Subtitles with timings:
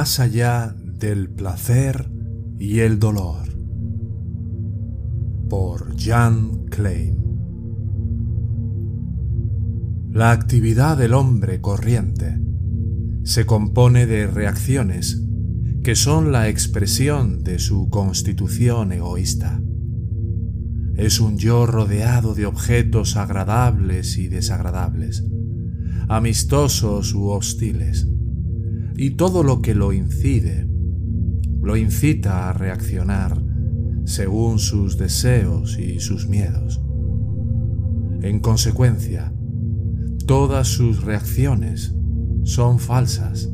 [0.00, 2.08] Más allá del placer
[2.56, 3.48] y el dolor.
[5.50, 7.16] Por Jan Klein.
[10.12, 12.40] La actividad del hombre corriente
[13.24, 15.20] se compone de reacciones
[15.82, 19.60] que son la expresión de su constitución egoísta.
[20.94, 25.24] Es un yo rodeado de objetos agradables y desagradables,
[26.08, 28.06] amistosos u hostiles
[28.98, 30.68] y todo lo que lo incide,
[31.62, 33.40] lo incita a reaccionar
[34.04, 36.82] según sus deseos y sus miedos.
[38.22, 39.32] En consecuencia,
[40.26, 41.94] todas sus reacciones
[42.42, 43.48] son falsas,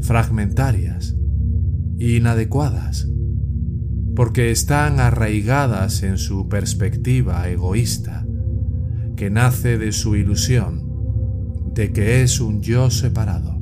[0.00, 1.16] fragmentarias,
[1.98, 3.08] inadecuadas,
[4.16, 8.26] porque están arraigadas en su perspectiva egoísta,
[9.14, 10.84] que nace de su ilusión
[11.72, 13.55] de que es un yo separado.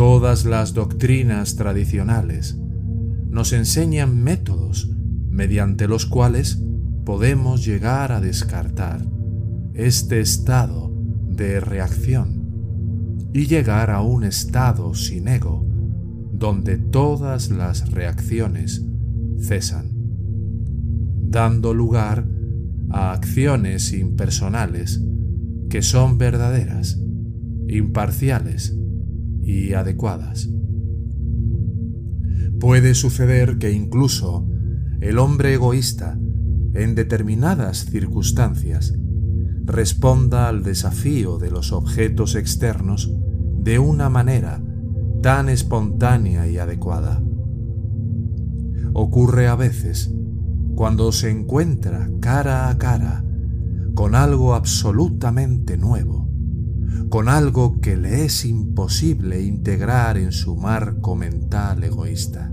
[0.00, 2.56] Todas las doctrinas tradicionales.
[3.28, 4.88] Nos enseñan métodos
[5.28, 6.58] mediante los cuales
[7.04, 9.04] podemos llegar a descartar
[9.74, 10.90] este estado
[11.28, 15.66] de reacción y llegar a un estado sin ego
[16.32, 18.82] donde todas las reacciones
[19.38, 19.90] cesan,
[21.28, 22.26] dando lugar
[22.88, 25.02] a acciones impersonales
[25.68, 26.98] que son verdaderas,
[27.68, 28.79] imparciales
[29.42, 30.48] y adecuadas.
[32.58, 34.46] Puede suceder que incluso
[35.00, 36.18] el hombre egoísta,
[36.74, 38.94] en determinadas circunstancias,
[39.64, 43.10] responda al desafío de los objetos externos
[43.58, 44.62] de una manera
[45.22, 47.22] tan espontánea y adecuada.
[48.92, 50.12] Ocurre a veces
[50.74, 53.24] cuando se encuentra cara a cara
[53.94, 56.29] con algo absolutamente nuevo,
[57.08, 62.52] con algo que le es imposible integrar en su marco mental egoísta.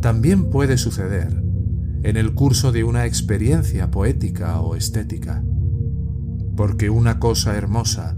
[0.00, 1.42] También puede suceder
[2.02, 5.44] en el curso de una experiencia poética o estética,
[6.56, 8.16] porque una cosa hermosa,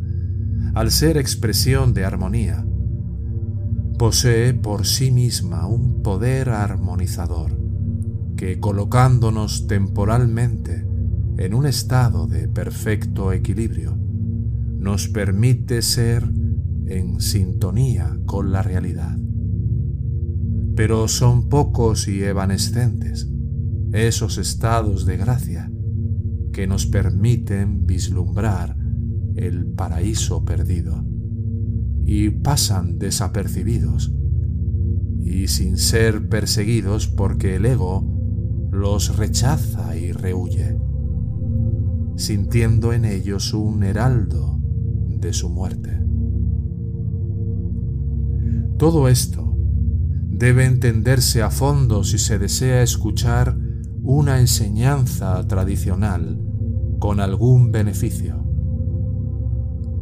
[0.74, 2.66] al ser expresión de armonía,
[3.98, 7.58] posee por sí misma un poder armonizador
[8.36, 10.86] que colocándonos temporalmente
[11.36, 13.99] en un estado de perfecto equilibrio,
[14.80, 16.24] nos permite ser
[16.86, 19.14] en sintonía con la realidad.
[20.74, 23.30] Pero son pocos y evanescentes
[23.92, 25.70] esos estados de gracia
[26.52, 28.76] que nos permiten vislumbrar
[29.36, 31.04] el paraíso perdido
[32.02, 34.14] y pasan desapercibidos
[35.22, 40.78] y sin ser perseguidos porque el ego los rechaza y rehuye,
[42.16, 44.59] sintiendo en ellos un heraldo
[45.20, 46.00] de su muerte.
[48.78, 49.56] Todo esto
[50.30, 53.58] debe entenderse a fondo si se desea escuchar
[54.02, 56.40] una enseñanza tradicional
[56.98, 58.46] con algún beneficio.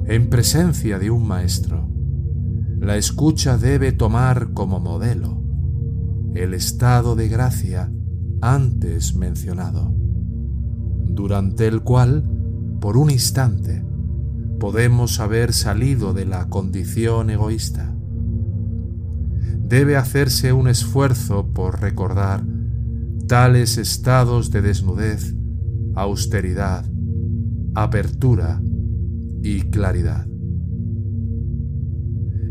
[0.07, 1.89] En presencia de un maestro,
[2.81, 5.43] la escucha debe tomar como modelo
[6.35, 7.93] el estado de gracia
[8.41, 9.93] antes mencionado,
[11.05, 12.31] durante el cual,
[12.81, 13.85] por un instante,
[14.59, 17.95] podemos haber salido de la condición egoísta.
[19.63, 22.45] Debe hacerse un esfuerzo por recordar
[23.27, 25.35] tales estados de desnudez,
[25.95, 26.85] austeridad,
[27.75, 28.61] apertura
[29.43, 30.27] y claridad.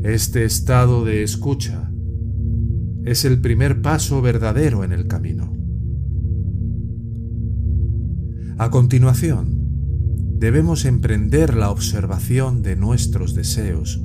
[0.03, 1.91] Este estado de escucha
[3.03, 5.53] es el primer paso verdadero en el camino.
[8.59, 9.56] A continuación,
[10.37, 14.01] debemos emprender la observación de nuestros deseos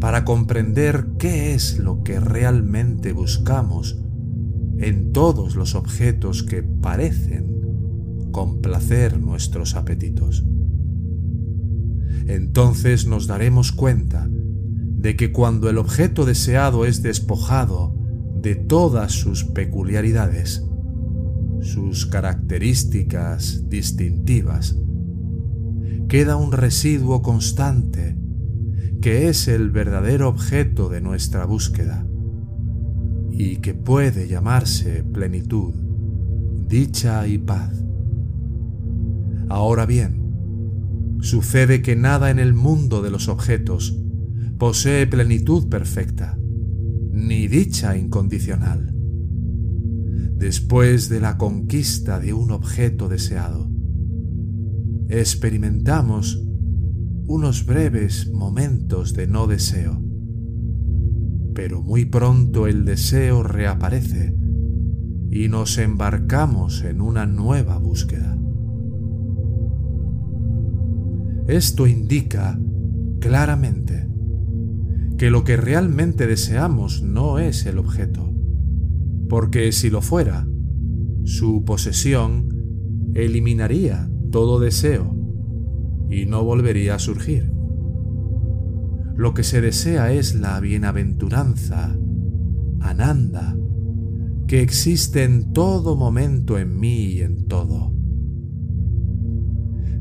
[0.00, 3.98] para comprender qué es lo que realmente buscamos
[4.78, 7.58] en todos los objetos que parecen
[8.32, 10.44] complacer nuestros apetitos.
[12.26, 17.94] Entonces nos daremos cuenta de que cuando el objeto deseado es despojado
[18.40, 20.64] de todas sus peculiaridades,
[21.60, 24.76] sus características distintivas,
[26.08, 28.16] queda un residuo constante
[29.02, 32.06] que es el verdadero objeto de nuestra búsqueda
[33.30, 35.74] y que puede llamarse plenitud,
[36.66, 37.84] dicha y paz.
[39.50, 43.96] Ahora bien, sucede que nada en el mundo de los objetos
[44.58, 46.38] posee plenitud perfecta,
[47.12, 48.94] ni dicha incondicional.
[50.36, 53.67] Después de la conquista de un objeto deseado,
[55.08, 56.44] experimentamos
[57.26, 60.02] unos breves momentos de no deseo,
[61.54, 64.34] pero muy pronto el deseo reaparece
[65.30, 68.38] y nos embarcamos en una nueva búsqueda.
[71.46, 72.60] Esto indica
[73.20, 74.08] claramente
[75.16, 78.30] que lo que realmente deseamos no es el objeto,
[79.28, 80.46] porque si lo fuera,
[81.24, 82.48] su posesión
[83.14, 85.14] eliminaría todo deseo
[86.10, 87.52] y no volvería a surgir.
[89.16, 91.96] Lo que se desea es la bienaventuranza,
[92.80, 93.56] Ananda,
[94.46, 97.92] que existe en todo momento en mí y en todo.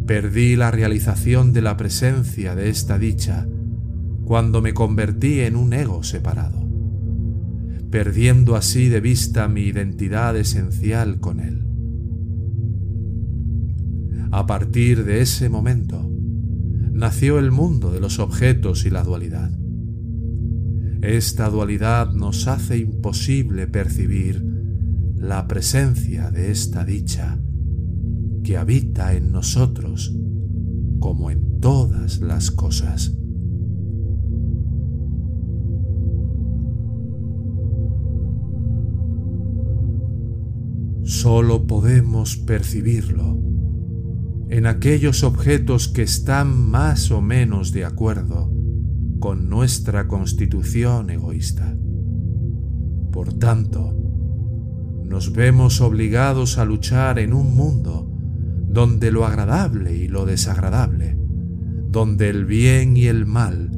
[0.05, 3.47] Perdí la realización de la presencia de esta dicha
[4.23, 6.65] cuando me convertí en un ego separado,
[7.89, 11.66] perdiendo así de vista mi identidad esencial con él.
[14.31, 16.09] A partir de ese momento,
[16.91, 19.51] nació el mundo de los objetos y la dualidad.
[21.01, 24.43] Esta dualidad nos hace imposible percibir
[25.15, 27.39] la presencia de esta dicha
[28.43, 30.13] que habita en nosotros
[30.99, 33.15] como en todas las cosas.
[41.03, 43.56] Solo podemos percibirlo
[44.49, 48.51] en aquellos objetos que están más o menos de acuerdo
[49.19, 51.75] con nuestra constitución egoísta.
[53.11, 53.93] Por tanto,
[55.03, 58.11] nos vemos obligados a luchar en un mundo
[58.67, 61.17] donde lo agradable y lo desagradable,
[61.89, 63.71] donde el bien y el mal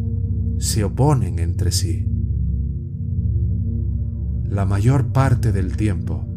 [0.58, 2.06] se oponen entre sí.
[4.44, 6.29] La mayor parte del tiempo,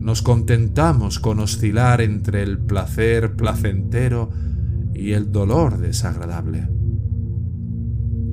[0.00, 4.30] nos contentamos con oscilar entre el placer placentero
[4.94, 6.68] y el dolor desagradable,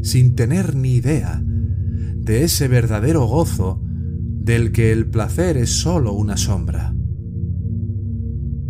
[0.02, 6.38] sin tener ni idea de ese verdadero gozo del que el placer es sólo una
[6.38, 6.96] sombra.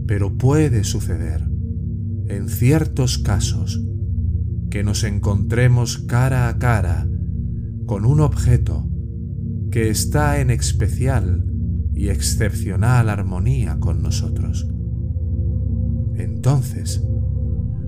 [0.08, 1.48] Pero puede suceder,
[2.28, 3.84] en ciertos casos,
[4.72, 7.08] que nos encontremos cara a cara
[7.86, 8.90] con un objeto
[9.72, 11.46] que está en especial
[11.98, 14.68] y excepcional armonía con nosotros.
[16.16, 17.04] Entonces,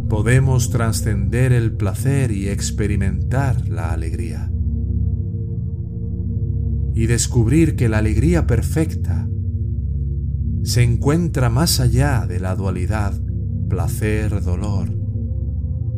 [0.09, 4.51] podemos trascender el placer y experimentar la alegría.
[6.95, 9.29] Y descubrir que la alegría perfecta
[10.63, 13.13] se encuentra más allá de la dualidad
[13.69, 14.89] placer-dolor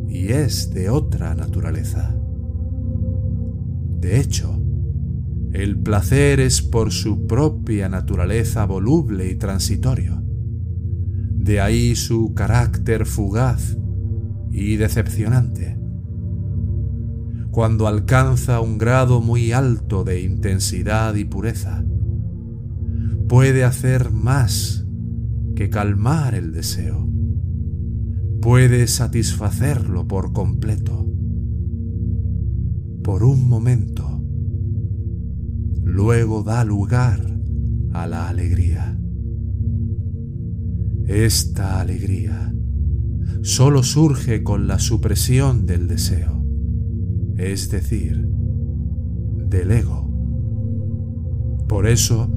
[0.08, 2.14] y es de otra naturaleza.
[3.98, 4.61] De hecho,
[5.52, 10.22] el placer es por su propia naturaleza voluble y transitorio.
[10.24, 13.76] De ahí su carácter fugaz
[14.50, 15.78] y decepcionante.
[17.50, 21.84] Cuando alcanza un grado muy alto de intensidad y pureza,
[23.28, 24.86] puede hacer más
[25.54, 27.06] que calmar el deseo.
[28.40, 31.06] Puede satisfacerlo por completo.
[33.02, 34.11] Por un momento,
[35.92, 37.20] luego da lugar
[37.92, 38.98] a la alegría.
[41.06, 42.54] Esta alegría
[43.42, 46.42] solo surge con la supresión del deseo,
[47.36, 48.26] es decir,
[49.50, 50.08] del ego.
[51.68, 52.32] Por eso,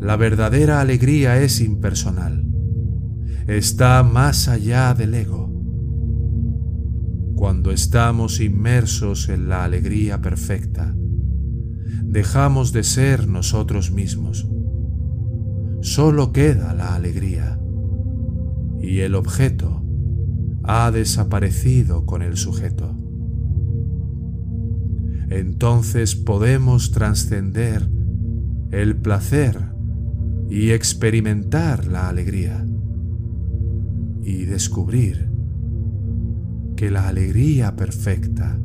[0.00, 2.46] la verdadera alegría es impersonal,
[3.46, 5.52] está más allá del ego.
[7.34, 10.96] Cuando estamos inmersos en la alegría perfecta,
[12.14, 14.48] dejamos de ser nosotros mismos.
[15.80, 17.58] Solo queda la alegría
[18.80, 19.82] y el objeto
[20.62, 22.96] ha desaparecido con el sujeto.
[25.28, 27.90] Entonces podemos trascender
[28.70, 29.72] el placer
[30.48, 32.64] y experimentar la alegría
[34.22, 35.28] y descubrir
[36.76, 38.60] que la alegría perfecta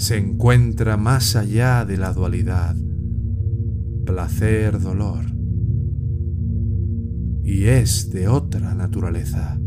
[0.00, 2.74] se encuentra más allá de la dualidad,
[4.06, 5.26] placer-dolor,
[7.44, 9.60] y es de otra naturaleza.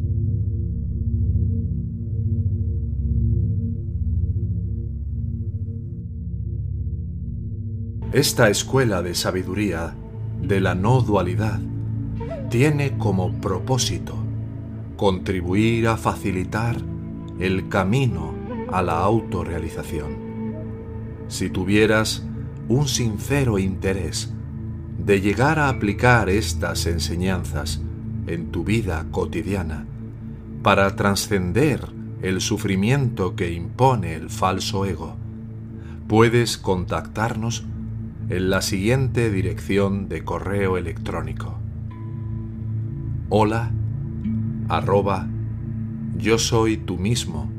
[8.11, 9.93] Esta escuela de sabiduría
[10.41, 11.59] de la no dualidad
[12.49, 14.15] tiene como propósito
[14.97, 16.77] contribuir a facilitar
[17.39, 18.33] el camino
[18.71, 20.22] a la autorrealización.
[21.27, 22.25] Si tuvieras
[22.67, 24.33] un sincero interés
[24.97, 27.81] de llegar a aplicar estas enseñanzas
[28.27, 29.85] en tu vida cotidiana
[30.61, 31.89] para trascender
[32.21, 35.17] el sufrimiento que impone el falso ego,
[36.07, 37.65] puedes contactarnos
[38.29, 41.59] en la siguiente dirección de correo electrónico.
[43.29, 43.71] Hola
[44.69, 45.27] arroba
[46.17, 47.49] yo soy tú mismo.